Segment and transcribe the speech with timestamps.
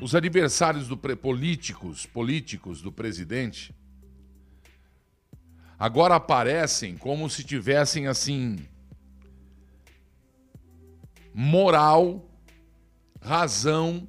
[0.00, 3.74] Os adversários do políticos, políticos do presidente
[5.78, 8.58] agora aparecem como se tivessem assim
[11.34, 12.30] moral,
[13.20, 14.06] razão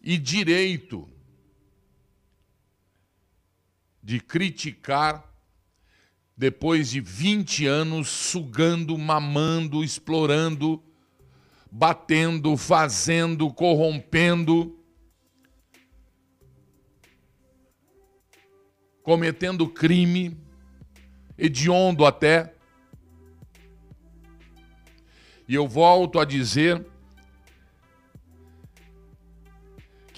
[0.00, 1.08] e direito
[4.08, 5.22] de criticar
[6.34, 10.82] depois de 20 anos sugando, mamando, explorando,
[11.70, 14.82] batendo, fazendo, corrompendo,
[19.02, 20.34] cometendo crime,
[21.36, 22.54] hediondo até.
[25.46, 26.82] E eu volto a dizer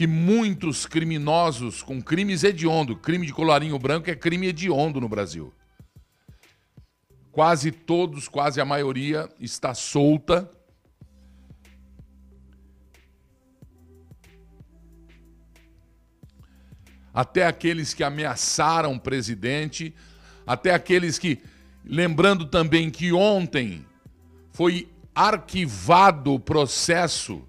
[0.01, 5.53] que muitos criminosos com crimes hediondo, crime de colarinho branco é crime hediondo no Brasil.
[7.31, 10.51] Quase todos, quase a maioria está solta.
[17.13, 19.95] Até aqueles que ameaçaram o presidente,
[20.46, 21.43] até aqueles que,
[21.85, 23.85] lembrando também que ontem
[24.51, 27.46] foi arquivado o processo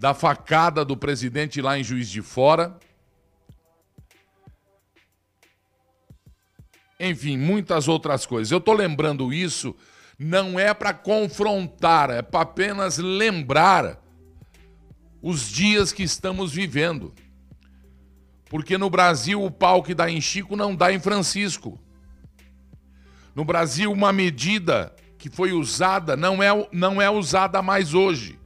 [0.00, 2.74] da facada do presidente lá em Juiz de Fora.
[6.98, 8.50] Enfim, muitas outras coisas.
[8.50, 9.76] Eu estou lembrando isso,
[10.18, 14.02] não é para confrontar, é para apenas lembrar
[15.20, 17.14] os dias que estamos vivendo.
[18.48, 21.78] Porque no Brasil o pau que dá em Chico não dá em Francisco.
[23.34, 28.39] No Brasil, uma medida que foi usada não é, não é usada mais hoje.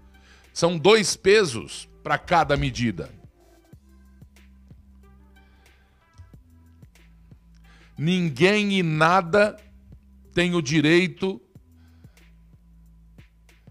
[0.54, 3.10] São dois pesos para cada medida.
[7.98, 9.56] Ninguém e nada
[10.32, 11.42] tem o direito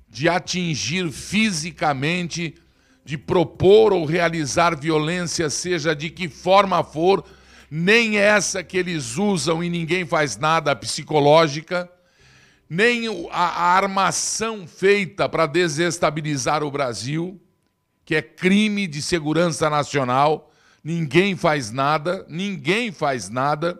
[0.09, 2.53] de atingir fisicamente,
[3.05, 7.23] de propor ou realizar violência, seja de que forma for,
[7.71, 11.89] nem essa que eles usam e ninguém faz nada psicológica
[12.73, 17.39] nem a, armação feita para desestabilizar o Brasil,
[18.03, 20.51] que é crime de segurança nacional,
[20.83, 23.79] ninguém faz nada, ninguém faz nada.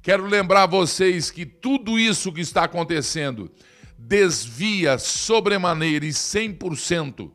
[0.00, 3.50] Quero lembrar vocês que tudo isso que está acontecendo
[3.98, 7.32] desvia sobremaneira e 100%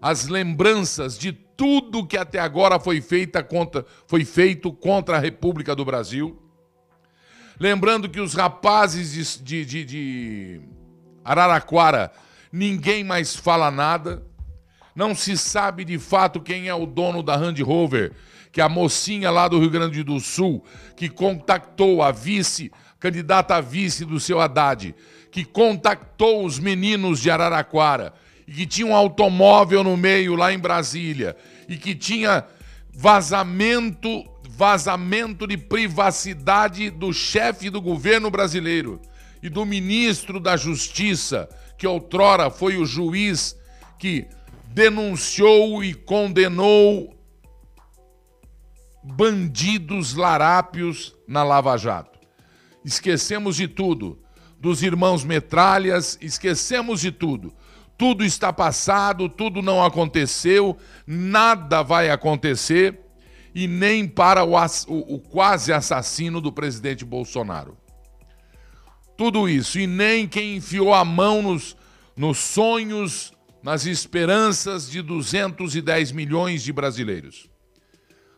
[0.00, 5.76] as lembranças de tudo que até agora foi, feita contra, foi feito contra a República
[5.76, 6.43] do Brasil.
[7.58, 10.60] Lembrando que os rapazes de, de, de
[11.24, 12.12] Araraquara,
[12.52, 14.22] ninguém mais fala nada.
[14.94, 18.12] Não se sabe de fato quem é o dono da Land Rover,
[18.52, 20.64] que é a mocinha lá do Rio Grande do Sul,
[20.96, 22.70] que contactou a vice,
[23.00, 24.94] candidata a vice do seu Haddad,
[25.30, 28.14] que contactou os meninos de Araraquara,
[28.46, 31.36] e que tinha um automóvel no meio lá em Brasília,
[31.68, 32.44] e que tinha
[32.92, 34.24] vazamento
[34.56, 39.00] vazamento de privacidade do chefe do governo brasileiro
[39.42, 43.56] e do ministro da Justiça, que outrora foi o juiz
[43.98, 44.26] que
[44.66, 47.14] denunciou e condenou
[49.02, 52.18] bandidos larápios na Lava Jato.
[52.84, 54.18] Esquecemos de tudo,
[54.58, 57.52] dos irmãos Metralhas, esquecemos de tudo.
[57.98, 60.76] Tudo está passado, tudo não aconteceu,
[61.06, 63.03] nada vai acontecer
[63.54, 67.76] e nem para o, o, o quase assassino do presidente Bolsonaro.
[69.16, 71.76] Tudo isso, e nem quem enfiou a mão nos,
[72.16, 73.32] nos sonhos,
[73.62, 77.48] nas esperanças de 210 milhões de brasileiros.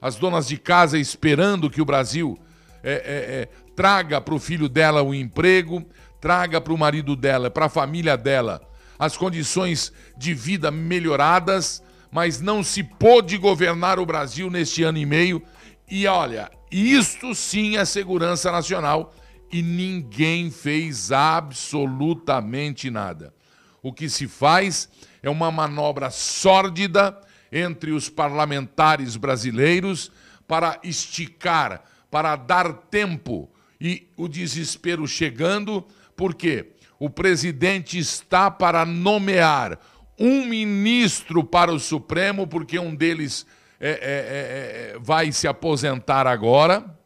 [0.00, 2.38] As donas de casa esperando que o Brasil
[2.82, 5.84] é, é, é, traga para o filho dela o um emprego,
[6.20, 8.60] traga para o marido dela, para a família dela,
[8.98, 11.82] as condições de vida melhoradas
[12.16, 15.42] mas não se pôde governar o Brasil neste ano e meio.
[15.86, 19.14] E olha, isto sim é segurança nacional
[19.52, 23.34] e ninguém fez absolutamente nada.
[23.82, 24.88] O que se faz
[25.22, 27.20] é uma manobra sórdida
[27.52, 30.10] entre os parlamentares brasileiros
[30.48, 33.46] para esticar, para dar tempo
[33.78, 35.86] e o desespero chegando,
[36.16, 39.78] porque o presidente está para nomear
[40.18, 43.46] um ministro para o Supremo, porque um deles
[43.78, 46.98] é, é, é, é, vai se aposentar agora,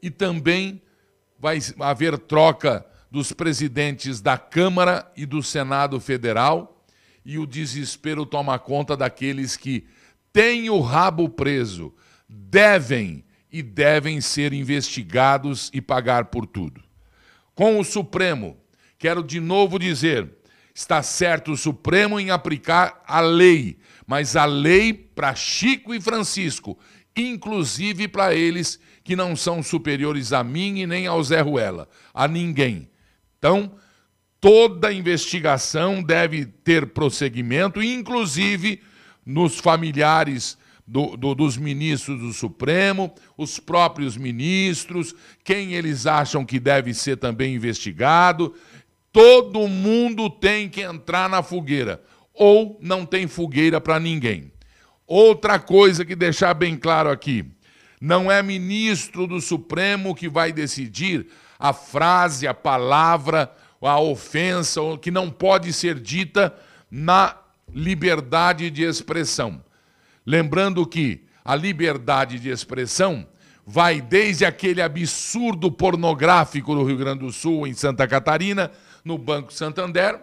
[0.00, 0.80] e também
[1.38, 6.84] vai haver troca dos presidentes da Câmara e do Senado Federal,
[7.24, 9.86] e o desespero toma conta daqueles que
[10.32, 11.92] têm o rabo preso,
[12.28, 16.82] devem e devem ser investigados e pagar por tudo.
[17.54, 18.56] Com o Supremo,
[18.98, 20.30] quero de novo dizer:
[20.76, 26.78] está certo o Supremo em aplicar a lei, mas a lei para Chico e Francisco,
[27.16, 32.28] inclusive para eles que não são superiores a mim e nem ao Zé Ruela, a
[32.28, 32.90] ninguém.
[33.38, 33.72] Então,
[34.38, 38.82] toda investigação deve ter prosseguimento, inclusive
[39.24, 46.60] nos familiares do, do, dos ministros do Supremo, os próprios ministros, quem eles acham que
[46.60, 48.54] deve ser também investigado.
[49.16, 52.02] Todo mundo tem que entrar na fogueira,
[52.34, 54.52] ou não tem fogueira para ninguém.
[55.06, 57.42] Outra coisa que deixar bem claro aqui:
[57.98, 61.28] não é ministro do Supremo que vai decidir
[61.58, 66.54] a frase, a palavra, a ofensa que não pode ser dita
[66.90, 67.38] na
[67.72, 69.64] liberdade de expressão.
[70.26, 73.26] Lembrando que a liberdade de expressão
[73.66, 78.70] vai desde aquele absurdo pornográfico do Rio Grande do Sul, em Santa Catarina,
[79.06, 80.20] no Banco Santander,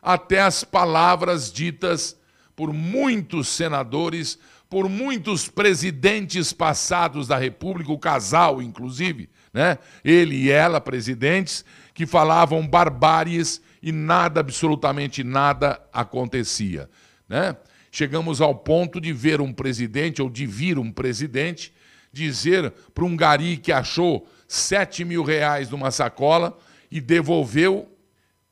[0.00, 2.18] até as palavras ditas
[2.56, 9.76] por muitos senadores, por muitos presidentes passados da República, o casal, inclusive, né?
[10.02, 16.88] ele e ela, presidentes, que falavam barbáries e nada, absolutamente nada acontecia.
[17.28, 17.54] Né?
[17.92, 21.74] Chegamos ao ponto de ver um presidente, ou de vir um presidente,
[22.10, 26.58] dizer para um gari que achou 7 mil reais numa sacola
[26.90, 27.88] e devolveu,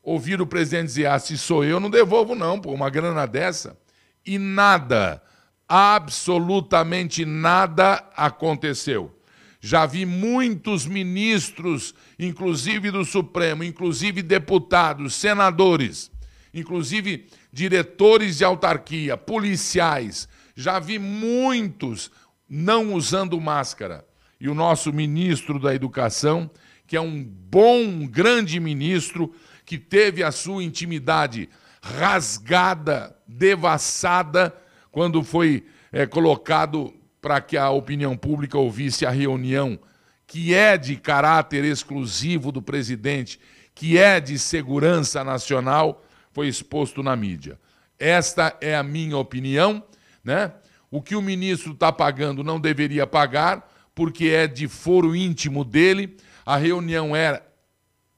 [0.00, 3.77] ouvir o presidente dizer, ah, se sou eu, não devolvo não, por uma grana dessa.
[4.25, 5.21] E nada,
[5.67, 9.12] absolutamente nada aconteceu.
[9.61, 16.12] Já vi muitos ministros, inclusive do Supremo, inclusive deputados, senadores,
[16.55, 20.29] inclusive diretores de autarquia, policiais.
[20.55, 22.09] Já vi muitos
[22.49, 24.06] não usando máscara.
[24.40, 26.50] E o nosso ministro da Educação,
[26.87, 31.49] que é um bom, grande ministro, que teve a sua intimidade
[31.82, 34.55] rasgada, devassada,
[34.90, 39.79] quando foi é, colocado para que a opinião pública ouvisse a reunião,
[40.26, 43.40] que é de caráter exclusivo do presidente,
[43.75, 47.58] que é de segurança nacional, foi exposto na mídia.
[47.99, 49.82] Esta é a minha opinião,
[50.23, 50.52] né?
[50.90, 53.69] O que o ministro está pagando não deveria pagar,
[53.99, 56.17] porque é de foro íntimo dele.
[56.47, 57.45] A reunião era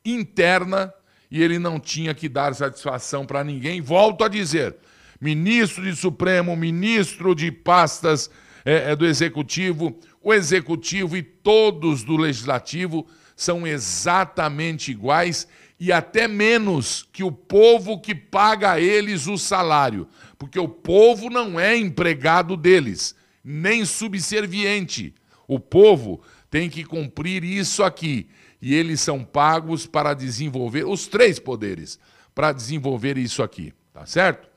[0.05, 0.93] interna
[1.31, 3.81] e ele não tinha que dar satisfação para ninguém.
[3.81, 4.77] Volto a dizer:
[5.19, 8.31] ministro de Supremo, ministro de pastas
[8.62, 15.49] é, é do Executivo, o Executivo e todos do Legislativo são exatamente iguais
[15.79, 20.06] e até menos que o povo que paga a eles o salário,
[20.37, 25.15] porque o povo não é empregado deles, nem subserviente.
[25.50, 28.31] O povo tem que cumprir isso aqui
[28.62, 31.99] e eles são pagos para desenvolver os três poderes
[32.32, 34.49] para desenvolver isso aqui, tá certo?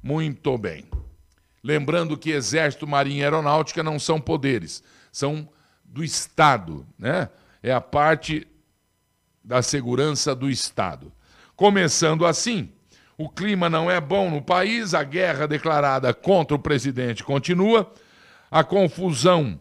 [0.00, 0.84] Muito bem.
[1.64, 5.48] Lembrando que Exército, Marinha e Aeronáutica não são poderes, são
[5.84, 7.28] do Estado, né?
[7.60, 8.46] É a parte
[9.42, 11.12] da segurança do Estado.
[11.56, 12.70] Começando assim,
[13.18, 17.92] o clima não é bom no país, a guerra declarada contra o presidente continua,
[18.48, 19.58] a confusão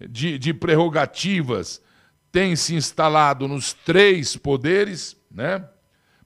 [0.00, 1.80] de, de prerrogativas
[2.32, 5.68] tem se instalado nos três poderes, né?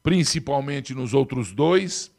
[0.02, 2.10] principalmente nos outros dois.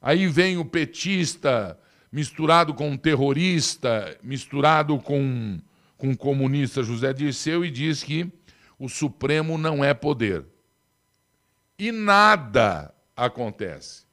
[0.00, 1.78] Aí vem o petista
[2.10, 5.60] misturado com um terrorista, misturado com,
[5.98, 8.32] com o comunista José Dirceu e diz que
[8.78, 10.46] o Supremo não é poder.
[11.78, 14.06] E nada acontece.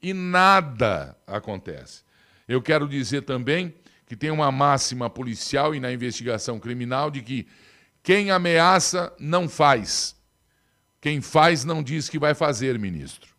[0.00, 2.04] E nada acontece.
[2.46, 3.74] Eu quero dizer também
[4.12, 7.46] que tem uma máxima policial e na investigação criminal de que
[8.02, 10.14] quem ameaça não faz.
[11.00, 13.30] Quem faz não diz que vai fazer, ministro.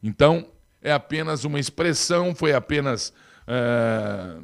[0.00, 0.48] Então,
[0.80, 3.12] é apenas uma expressão, foi apenas.
[3.44, 4.38] É,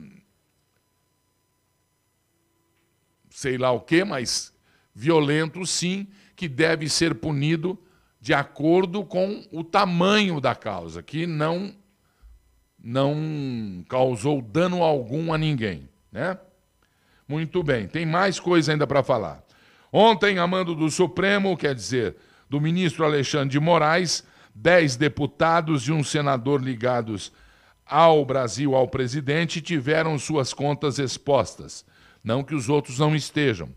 [3.30, 4.52] sei lá o quê, mas
[4.92, 7.78] violento sim, que deve ser punido
[8.20, 11.72] de acordo com o tamanho da causa, que não
[12.82, 16.38] não causou dano algum a ninguém, né?
[17.28, 19.44] Muito bem, tem mais coisa ainda para falar.
[19.92, 22.16] Ontem, a mando do Supremo, quer dizer,
[22.48, 27.32] do ministro Alexandre de Moraes, dez deputados e um senador ligados
[27.86, 31.84] ao Brasil, ao presidente, tiveram suas contas expostas.
[32.22, 33.68] Não que os outros não estejam.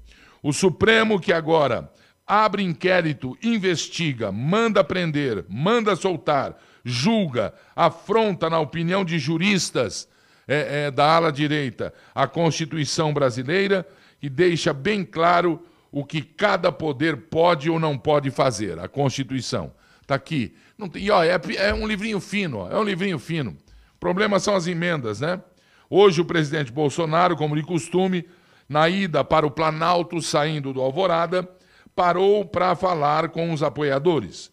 [0.41, 1.91] O Supremo, que agora
[2.25, 10.07] abre inquérito, investiga, manda prender, manda soltar, julga, afronta, na opinião de juristas
[10.47, 13.87] é, é, da ala direita, a Constituição brasileira
[14.21, 18.79] e deixa bem claro o que cada poder pode ou não pode fazer.
[18.79, 19.71] A Constituição.
[20.01, 20.55] Está aqui.
[20.91, 23.51] Tem, e, ó, é, é um livrinho fino, ó, é um livrinho fino.
[23.95, 25.41] O problema são as emendas, né?
[25.89, 28.27] Hoje o presidente Bolsonaro, como de costume,
[28.67, 31.47] na ida para o Planalto, saindo do Alvorada,
[31.95, 34.51] parou para falar com os apoiadores.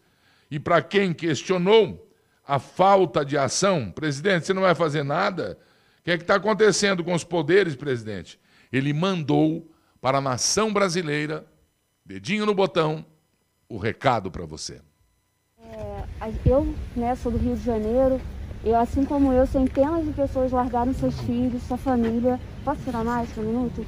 [0.50, 2.09] E para quem questionou
[2.46, 5.58] a falta de ação, presidente, você não vai fazer nada?
[6.00, 8.40] O que é que está acontecendo com os poderes, presidente?
[8.72, 9.70] Ele mandou
[10.00, 11.44] para a nação brasileira,
[12.04, 13.04] dedinho no botão,
[13.68, 14.80] o recado para você.
[15.62, 16.04] É,
[16.44, 18.20] eu, né, sou do Rio de Janeiro,
[18.64, 22.38] e assim como eu, centenas de pessoas largaram seus filhos, sua família.
[22.64, 23.86] Posso tirar mais um minuto?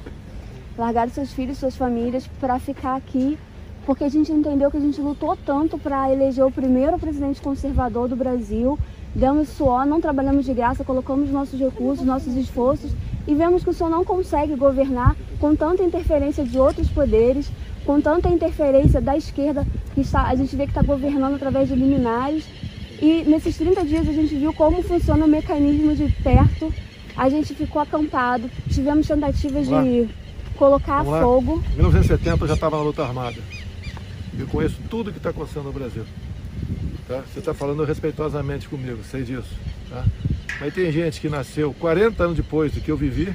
[0.77, 3.37] Largaram seus filhos, suas famílias para ficar aqui,
[3.85, 8.07] porque a gente entendeu que a gente lutou tanto para eleger o primeiro presidente conservador
[8.07, 8.77] do Brasil.
[9.13, 12.91] Demos suor, não trabalhamos de graça, colocamos nossos recursos, nossos esforços
[13.27, 17.51] e vemos que o senhor não consegue governar com tanta interferência de outros poderes,
[17.85, 21.75] com tanta interferência da esquerda, que está, a gente vê que está governando através de
[21.75, 22.45] liminares
[23.01, 26.73] e nesses 30 dias a gente viu como funciona o mecanismo de perto.
[27.15, 30.09] A gente ficou acampado, tivemos tentativas de
[30.57, 31.61] colocar fogo.
[31.73, 33.37] Em 1970 eu já estava na luta armada.
[34.37, 36.05] Eu conheço tudo que está acontecendo no Brasil.
[37.07, 37.21] Tá?
[37.31, 39.49] Você está falando respeitosamente comigo, sei disso.
[39.89, 40.03] Tá?
[40.59, 43.33] Mas tem gente que nasceu 40 anos depois do que eu vivi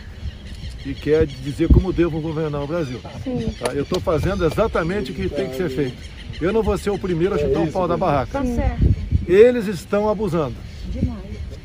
[0.85, 3.01] e quer dizer como devo governar o Brasil.
[3.01, 3.73] Tá?
[3.75, 5.97] Eu estou fazendo exatamente o que tem que ser feito.
[6.41, 8.33] Eu não vou ser o primeiro a chutar o pau da barraca.
[8.33, 8.95] Tá certo.
[9.27, 10.55] Eles estão abusando.
[10.91, 11.19] Demais.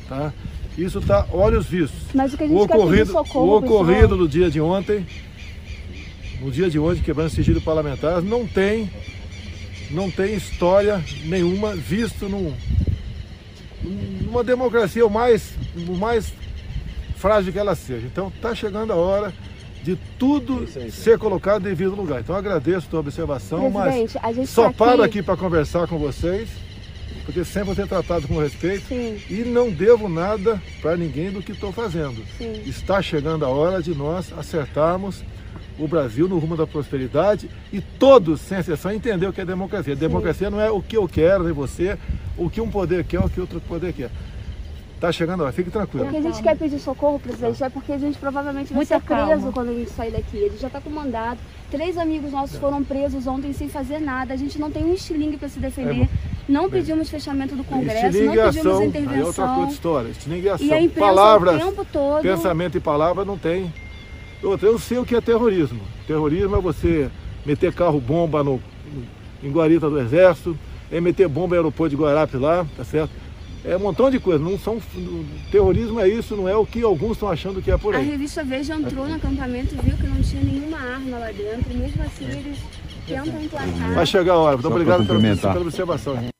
[0.08, 0.32] Tá?
[0.76, 2.02] Isso está olhos vistos.
[2.12, 5.06] Mas o que a gente o ocorrido, quer socorro, o ocorrido no dia de ontem,
[6.40, 8.90] no dia de hoje, quebrando sigilo parlamentar, não tem,
[9.94, 12.54] não tem história nenhuma visto num,
[14.22, 15.54] numa democracia o mais,
[15.88, 16.32] o mais
[17.16, 18.06] frágil que ela seja.
[18.06, 19.32] Então está chegando a hora
[19.82, 22.20] de tudo ser colocado em devido lugar.
[22.20, 25.98] Então agradeço a tua observação, Presidente, mas só tá paro aqui, aqui para conversar com
[25.98, 26.48] vocês
[27.24, 29.18] porque sempre vou ser tratado com respeito Sim.
[29.30, 32.22] e não devo nada para ninguém do que estou fazendo.
[32.36, 32.62] Sim.
[32.66, 35.22] Está chegando a hora de nós acertarmos
[35.78, 39.94] o Brasil no rumo da prosperidade e todos, sem exceção, entender o que é democracia.
[39.94, 40.00] Sim.
[40.00, 41.98] Democracia não é o que eu quero de você,
[42.36, 44.10] o que um poder quer, o que outro poder quer.
[44.94, 46.06] Está chegando hora, fique tranquilo.
[46.06, 48.98] O que a gente quer pedir socorro, presidente, é porque a gente provavelmente vai Muita
[48.98, 49.52] ser preso calma.
[49.52, 50.36] quando a gente sair daqui.
[50.36, 51.38] Ele já está com mandado.
[51.70, 54.32] Três amigos nossos foram presos ontem sem fazer nada.
[54.32, 56.04] A gente não tem um estilingue para se defender.
[56.04, 56.08] É
[56.48, 59.22] não pedimos fechamento do Congresso, não pedimos ação, intervenção.
[59.22, 60.08] É outra coisa história.
[60.08, 60.66] Estilingue ação.
[60.66, 62.22] E a imprensa Palavras, o tempo todo...
[62.22, 63.72] pensamento e palavra não tem.
[64.44, 65.80] Outra, eu sei o que é terrorismo.
[66.06, 67.10] Terrorismo é você
[67.44, 68.60] meter carro-bomba no,
[69.42, 70.56] em Guarita do Exército,
[70.90, 73.10] é meter bomba no aeroporto de Guarapes lá, tá certo?
[73.64, 74.46] é um montão de coisas.
[74.46, 74.80] Não são,
[75.50, 78.02] terrorismo é isso, não é o que alguns estão achando que é por aí.
[78.02, 81.74] A revista Veja entrou no acampamento e viu que não tinha nenhuma arma lá dentro,
[81.74, 82.58] mesmo assim eles
[83.06, 83.94] tentam emplacar.
[83.94, 84.56] Vai chegar a hora.
[84.56, 86.33] Muito obrigado pela, pela observação.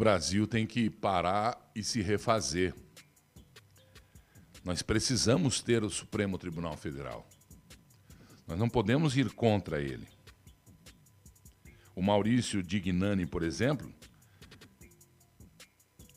[0.00, 2.74] Brasil tem que parar e se refazer.
[4.64, 7.28] Nós precisamos ter o Supremo Tribunal Federal.
[8.48, 10.08] Nós não podemos ir contra ele.
[11.94, 13.92] O Maurício Dignani, por exemplo,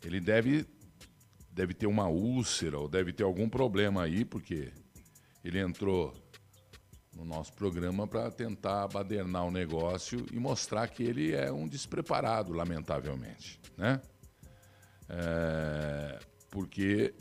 [0.01, 0.65] ele deve,
[1.51, 4.71] deve ter uma úlcera ou deve ter algum problema aí, porque
[5.43, 6.13] ele entrou
[7.15, 12.53] no nosso programa para tentar badernar o negócio e mostrar que ele é um despreparado,
[12.53, 13.59] lamentavelmente.
[13.77, 14.01] Né?
[15.09, 17.13] É, porque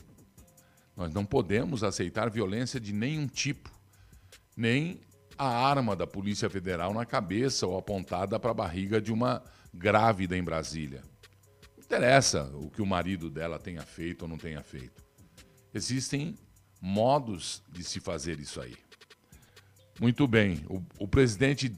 [0.96, 3.70] nós não podemos aceitar violência de nenhum tipo,
[4.56, 5.00] nem
[5.36, 10.36] a arma da Polícia Federal na cabeça ou apontada para a barriga de uma grávida
[10.36, 11.02] em Brasília.
[11.76, 15.02] Não interessa o que o marido dela tenha feito ou não tenha feito.
[15.74, 16.36] Existem
[16.80, 18.76] modos de se fazer isso aí.
[20.02, 21.72] Muito bem, o, o presidente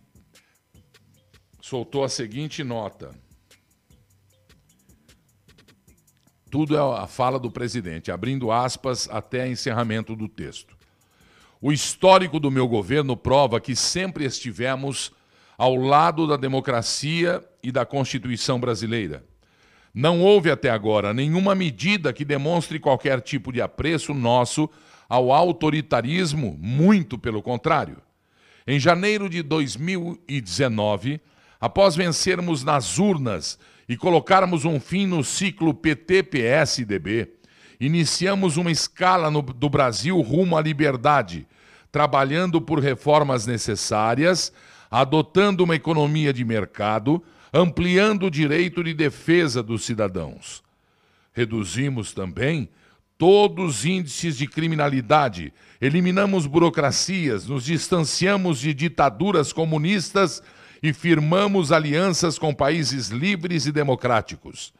[1.60, 3.10] soltou a seguinte nota.
[6.50, 10.74] Tudo é a fala do presidente, abrindo aspas até encerramento do texto.
[11.60, 15.12] O histórico do meu governo prova que sempre estivemos
[15.58, 19.22] ao lado da democracia e da Constituição brasileira.
[19.92, 24.70] Não houve até agora nenhuma medida que demonstre qualquer tipo de apreço nosso
[25.10, 27.98] ao autoritarismo, muito pelo contrário.
[28.66, 31.20] Em janeiro de 2019,
[31.60, 37.28] após vencermos nas urnas e colocarmos um fim no ciclo PT-PSDB,
[37.78, 41.46] iniciamos uma escala no, do Brasil rumo à liberdade,
[41.92, 44.50] trabalhando por reformas necessárias,
[44.90, 50.62] adotando uma economia de mercado, ampliando o direito de defesa dos cidadãos.
[51.34, 52.70] Reduzimos também
[53.16, 60.42] todos os índices de criminalidade, eliminamos burocracias, nos distanciamos de ditaduras comunistas
[60.82, 64.72] e firmamos alianças com países livres e democráticos.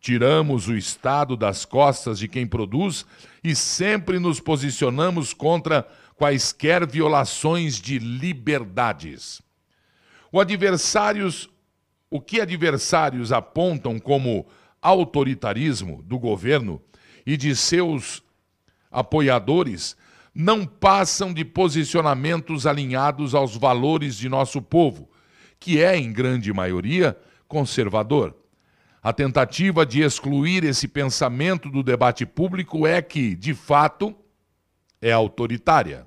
[0.00, 3.06] Tiramos o Estado das costas de quem produz
[3.42, 5.86] e sempre nos posicionamos contra
[6.16, 9.42] quaisquer violações de liberdades.
[10.30, 11.48] O adversários,
[12.10, 14.46] o que adversários apontam como
[14.80, 16.80] autoritarismo do governo
[17.26, 18.22] e de seus
[18.90, 19.96] apoiadores
[20.34, 25.10] não passam de posicionamentos alinhados aos valores de nosso povo,
[25.60, 28.34] que é, em grande maioria, conservador.
[29.02, 34.14] A tentativa de excluir esse pensamento do debate público é que, de fato,
[35.00, 36.06] é autoritária.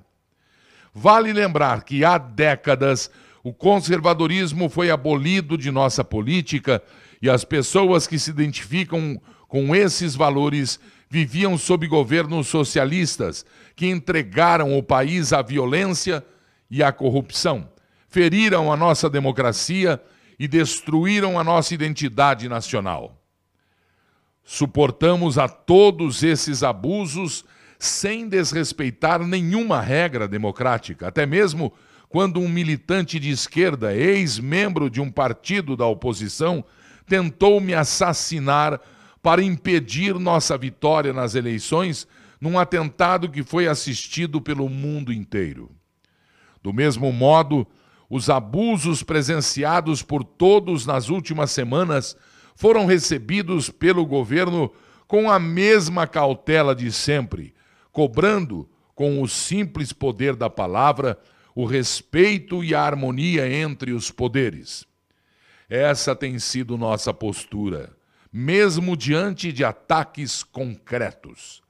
[0.92, 3.10] Vale lembrar que há décadas
[3.44, 6.82] o conservadorismo foi abolido de nossa política
[7.22, 13.44] e as pessoas que se identificam com esses valores viviam sob governos socialistas
[13.74, 16.24] que entregaram o país à violência
[16.70, 17.68] e à corrupção,
[18.08, 20.02] feriram a nossa democracia
[20.38, 23.22] e destruíram a nossa identidade nacional.
[24.44, 27.44] Suportamos a todos esses abusos
[27.78, 31.72] sem desrespeitar nenhuma regra democrática, até mesmo
[32.08, 36.64] quando um militante de esquerda, ex-membro de um partido da oposição,
[37.06, 38.80] tentou me assassinar
[39.26, 42.06] para impedir nossa vitória nas eleições
[42.40, 45.68] num atentado que foi assistido pelo mundo inteiro.
[46.62, 47.66] Do mesmo modo,
[48.08, 52.16] os abusos presenciados por todos nas últimas semanas
[52.54, 54.72] foram recebidos pelo governo
[55.08, 57.52] com a mesma cautela de sempre,
[57.90, 61.18] cobrando, com o simples poder da palavra,
[61.52, 64.86] o respeito e a harmonia entre os poderes.
[65.68, 67.95] Essa tem sido nossa postura,
[68.36, 71.62] mesmo diante de ataques concretos.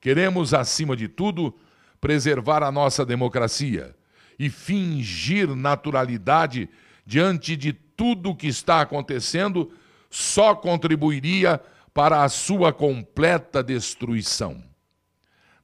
[0.00, 1.52] Queremos, acima de tudo,
[2.00, 3.92] preservar a nossa democracia
[4.38, 6.68] e fingir naturalidade
[7.04, 9.72] diante de tudo o que está acontecendo
[10.08, 11.60] só contribuiria
[11.92, 14.62] para a sua completa destruição.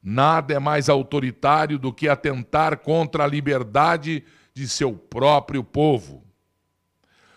[0.03, 6.25] Nada é mais autoritário do que atentar contra a liberdade de seu próprio povo.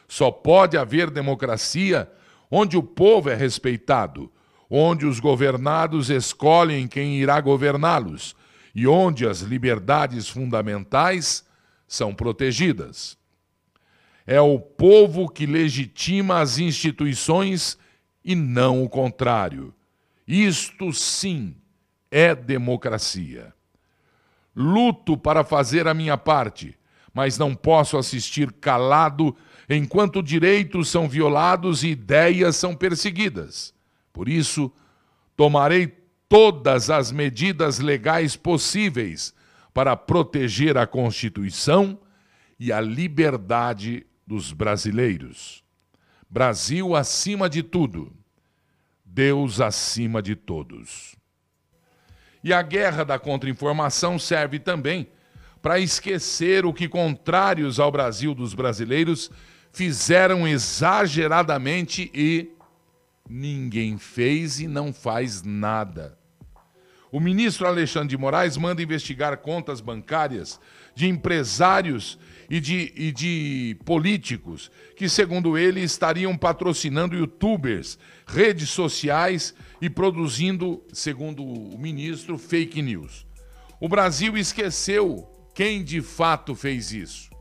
[0.07, 2.11] Só pode haver democracia
[2.57, 4.31] onde o povo é respeitado,
[4.69, 8.33] onde os governados escolhem quem irá governá-los
[8.73, 11.45] e onde as liberdades fundamentais
[11.85, 13.17] são protegidas.
[14.25, 17.77] É o povo que legitima as instituições
[18.23, 19.73] e não o contrário.
[20.25, 21.57] Isto sim
[22.09, 23.53] é democracia.
[24.55, 26.73] Luto para fazer a minha parte,
[27.13, 29.35] mas não posso assistir calado
[29.69, 33.73] enquanto direitos são violados e ideias são perseguidas.
[34.13, 34.71] Por isso,
[35.35, 35.87] tomarei
[36.29, 39.33] todas as medidas legais possíveis
[39.73, 41.99] para proteger a Constituição
[42.59, 45.63] e a liberdade dos brasileiros.
[46.29, 48.11] Brasil acima de tudo,
[49.03, 51.15] Deus acima de todos.
[52.43, 55.07] E a guerra da contra-informação serve também
[55.61, 59.31] para esquecer o que contrários ao Brasil dos brasileiros
[59.75, 62.49] fizeram exageradamente e
[63.29, 66.17] ninguém fez e não faz nada.
[67.11, 70.61] O ministro Alexandre de Moraes manda investigar contas bancárias
[70.95, 72.17] de empresários
[72.49, 80.81] e de, e de políticos que, segundo ele, estariam patrocinando youtubers, redes sociais e produzindo,
[80.93, 83.25] segundo o ministro, fake news.
[83.81, 87.34] O Brasil esqueceu quem de fato fez isso.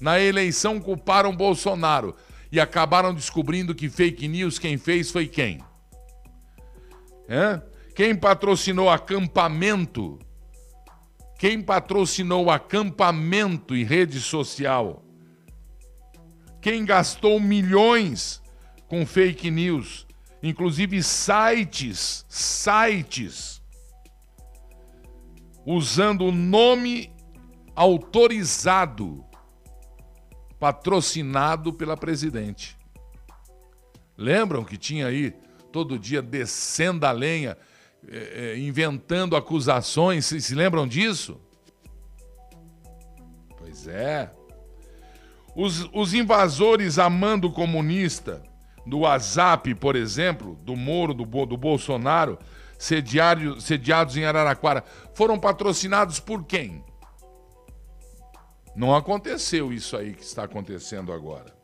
[0.00, 2.16] Na eleição culparam Bolsonaro
[2.50, 5.60] e acabaram descobrindo que fake news quem fez foi quem?
[7.28, 7.60] É?
[7.94, 10.18] Quem patrocinou acampamento?
[11.38, 15.04] Quem patrocinou acampamento em rede social?
[16.60, 18.42] Quem gastou milhões
[18.88, 20.06] com fake news?
[20.42, 23.62] Inclusive sites, sites,
[25.66, 27.12] usando o nome
[27.76, 29.24] autorizado
[30.60, 32.76] patrocinado pela presidente.
[34.16, 35.34] Lembram que tinha aí
[35.72, 37.56] todo dia descendo a lenha,
[38.06, 40.26] é, é, inventando acusações?
[40.26, 41.40] Se, se lembram disso?
[43.56, 44.30] Pois é.
[45.56, 48.42] Os, os invasores amando comunista
[48.86, 52.38] do WhatsApp, por exemplo, do Moro, do, do Bolsonaro,
[52.78, 56.84] sediados em Araraquara foram patrocinados por quem?
[58.74, 61.54] Não aconteceu isso aí que está acontecendo agora.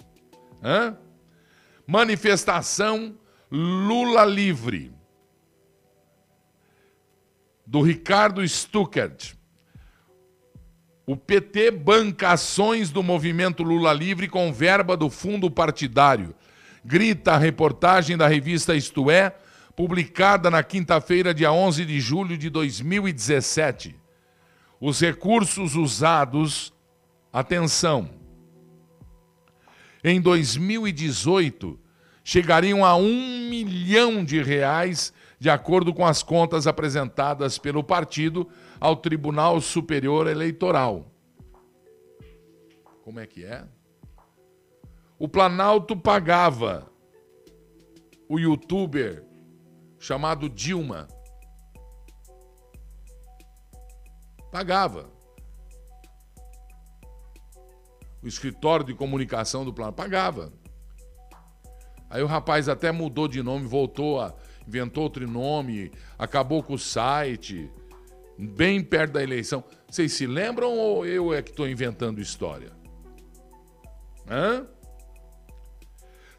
[0.63, 0.97] Hã?
[1.87, 3.17] Manifestação
[3.51, 4.93] Lula Livre.
[7.67, 9.35] Do Ricardo Stuckert.
[11.07, 16.35] O PT banca ações do movimento Lula Livre com verba do fundo partidário.
[16.85, 19.33] Grita a reportagem da revista Isto É,
[19.77, 23.95] publicada na quinta-feira, dia 11 de julho de 2017.
[24.81, 26.73] Os recursos usados,
[27.41, 28.09] atenção,
[30.03, 31.79] em 2018
[32.25, 38.49] chegariam a um milhão de reais, de acordo com as contas apresentadas pelo partido
[38.81, 41.13] ao Tribunal Superior Eleitoral.
[43.05, 43.69] Como é que é?
[45.19, 46.91] O Planalto pagava
[48.31, 49.23] o youtuber
[49.99, 51.07] chamado Dilma.
[54.51, 55.16] Pagava.
[58.27, 60.53] O escritório de comunicação do Planalto pagava.
[62.11, 64.35] Aí o rapaz até mudou de nome, voltou a.
[64.67, 67.71] inventou outro nome, acabou com o site,
[68.37, 69.63] bem perto da eleição.
[69.89, 72.73] Vocês se lembram ou eu é que estou inventando história?
[74.29, 74.67] Hã?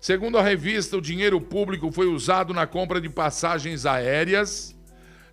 [0.01, 4.75] Segundo a revista, o dinheiro público foi usado na compra de passagens aéreas,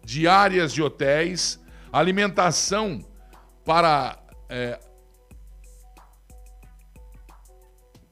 [0.04, 1.60] diárias de hotéis,
[1.92, 3.04] alimentação
[3.64, 4.78] para é,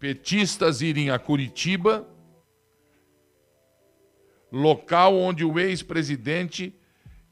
[0.03, 2.09] petistas irem a Curitiba,
[4.51, 6.75] local onde o ex-presidente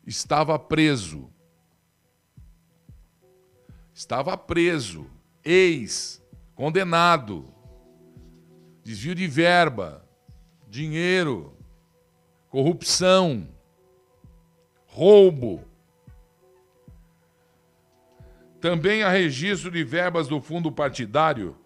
[0.06, 1.28] estava preso.
[3.92, 5.10] Estava preso,
[5.44, 7.52] ex-condenado
[8.84, 10.08] desvio de verba,
[10.68, 11.52] dinheiro,
[12.50, 13.48] corrupção,
[14.86, 15.64] roubo.
[18.60, 21.59] Também há registro de verbas do fundo partidário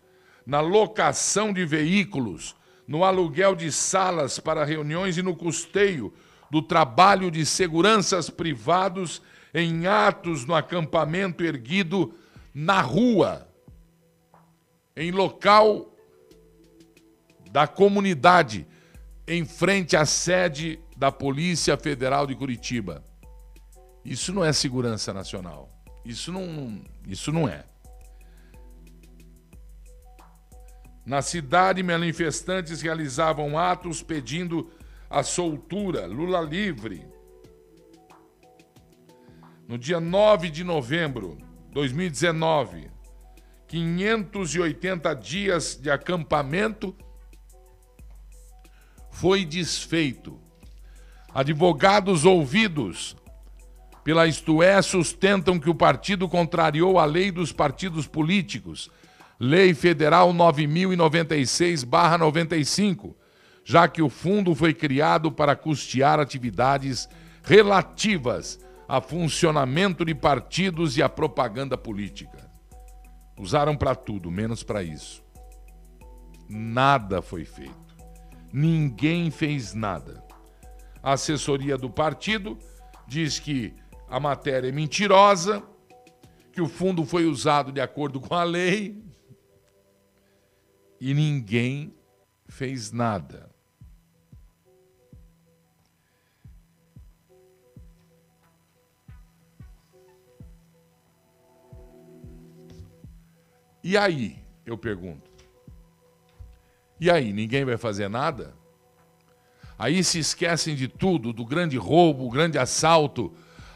[0.47, 2.55] na locação de veículos,
[2.87, 6.13] no aluguel de salas para reuniões e no custeio
[6.51, 9.23] do trabalho de seguranças privados
[9.55, 12.15] em atos no acampamento erguido
[12.53, 13.49] na rua,
[14.97, 15.95] em local
[17.51, 18.67] da comunidade
[19.27, 23.03] em frente à sede da Polícia Federal de Curitiba.
[24.05, 25.69] Isso não é segurança nacional.
[26.05, 27.65] Isso não, isso não é.
[31.05, 34.71] Na cidade, manifestantes realizavam atos pedindo
[35.11, 37.07] a soltura, Lula livre.
[39.69, 41.37] No dia 9 de novembro
[41.69, 42.91] de 2019,
[43.69, 46.97] 580 dias de acampamento
[49.11, 50.41] foi desfeito.
[51.35, 53.17] Advogados ouvidos
[54.03, 58.91] pela Isto É sustentam que o partido contrariou a lei dos partidos políticos,
[59.39, 63.15] Lei Federal 9096-95,
[63.65, 67.09] já que o fundo foi criado para custear atividades
[67.43, 72.49] relativas a funcionamento de partidos e a propaganda política.
[73.39, 75.23] Usaram para tudo, menos para isso.
[76.49, 77.75] Nada foi feito.
[78.53, 80.23] Ninguém fez nada.
[81.03, 82.57] A assessoria do partido
[83.07, 83.75] diz que
[84.09, 85.63] a matéria é mentirosa,
[86.53, 89.03] que o fundo foi usado de acordo com a lei
[91.05, 91.95] e ninguém
[92.49, 93.51] fez nada.
[103.83, 105.31] E aí, eu pergunto,
[106.99, 108.55] e aí, ninguém vai fazer nada?
[109.79, 113.31] Aí se esquecem de tudo, do grande roubo, o grande assalto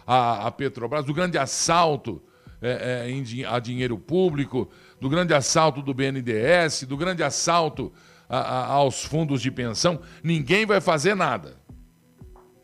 [0.06, 2.22] à, Petrobras, do grande assalto
[2.62, 7.92] é, é, a dinheiro público, do grande assalto do BNDES, do grande assalto
[8.28, 10.00] a, a, aos fundos de pensão.
[10.22, 11.56] Ninguém vai fazer nada.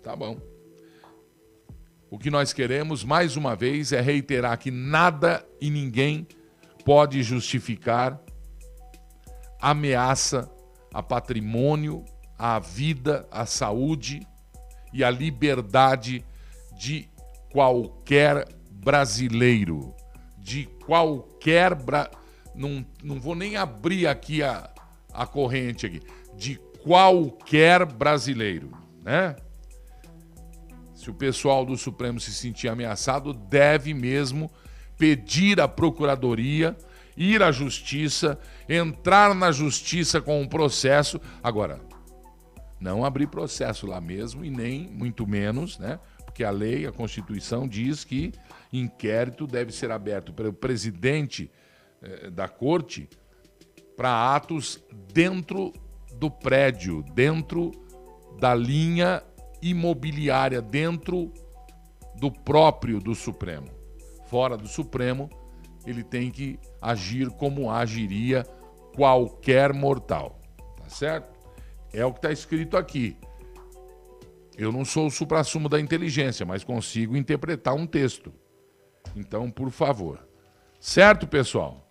[0.03, 0.39] Tá bom.
[2.11, 6.27] O que nós queremos, mais uma vez, é reiterar que nada e ninguém
[6.85, 8.21] pode justificar
[9.61, 10.51] ameaça
[10.93, 12.05] a patrimônio,
[12.39, 14.21] a vida, a saúde
[14.93, 16.25] e a liberdade
[16.79, 17.09] de
[17.51, 19.95] qualquer brasileiro.
[20.39, 21.75] De qualquer.
[21.75, 22.11] Bra...
[22.55, 24.71] Não, não vou nem abrir aqui a,
[25.13, 26.01] a corrente aqui.
[26.37, 28.71] De qualquer brasileiro,
[29.03, 29.37] né?
[30.95, 34.51] Se o pessoal do Supremo se sentir ameaçado, deve mesmo
[34.97, 36.77] pedir à Procuradoria
[37.17, 38.39] ir à justiça,
[38.69, 41.21] entrar na justiça com um processo.
[41.43, 41.81] Agora,
[42.81, 45.99] Não abrir processo lá mesmo e nem muito menos, né?
[46.25, 48.33] Porque a lei, a Constituição diz que
[48.71, 51.51] inquérito deve ser aberto pelo presidente
[52.33, 53.09] da corte
[53.97, 55.73] para atos dentro
[56.15, 57.71] do prédio, dentro
[58.39, 59.23] da linha
[59.63, 61.33] imobiliária, dentro
[62.17, 63.69] do próprio do Supremo.
[64.27, 65.31] Fora do Supremo,
[65.87, 68.45] ele tem que agir como agiria
[68.95, 70.41] qualquer mortal.
[70.77, 71.39] Tá certo?
[71.93, 73.17] É o que está escrito aqui.
[74.57, 78.33] Eu não sou o suprassumo da inteligência, mas consigo interpretar um texto.
[79.17, 80.27] Então, por favor.
[80.79, 81.84] Certo, pessoal?